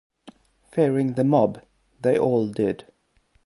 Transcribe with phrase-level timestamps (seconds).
[0.71, 1.61] Fearing the mob,
[2.01, 2.91] they all did.